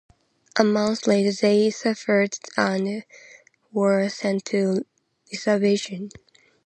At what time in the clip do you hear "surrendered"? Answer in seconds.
1.69-2.39